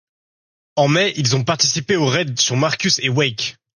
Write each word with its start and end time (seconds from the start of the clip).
En 0.77 0.87
mai, 0.87 1.13
ils 1.15 1.35
ont 1.35 1.43
participé 1.43 1.95
au 1.95 2.07
raid 2.07 2.39
sur 2.39 2.57
Marcus 2.57 2.97
et 3.03 3.09
Wake. 3.09 3.55